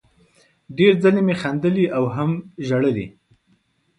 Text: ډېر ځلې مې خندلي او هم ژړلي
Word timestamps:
ډېر 0.77 0.93
ځلې 1.03 1.21
مې 1.27 1.35
خندلي 1.41 1.85
او 1.97 2.03
هم 2.15 2.31
ژړلي 2.67 3.07